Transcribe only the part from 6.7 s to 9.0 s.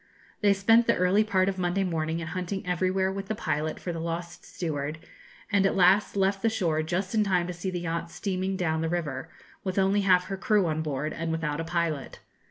just in time to see the yacht steaming down the